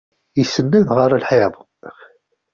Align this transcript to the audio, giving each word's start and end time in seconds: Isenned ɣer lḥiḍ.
Isenned 0.41 0.87
ɣer 0.97 1.11
lḥiḍ. 1.21 1.53